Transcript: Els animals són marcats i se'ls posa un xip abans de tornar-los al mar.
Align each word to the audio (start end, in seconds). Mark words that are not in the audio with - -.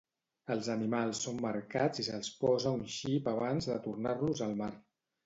Els 0.53 0.67
animals 0.75 1.19
són 1.25 1.35
marcats 1.43 2.01
i 2.03 2.05
se'ls 2.07 2.31
posa 2.45 2.71
un 2.79 2.87
xip 2.95 3.29
abans 3.33 3.69
de 3.73 3.77
tornar-los 3.85 4.43
al 4.49 4.57
mar. 4.65 4.71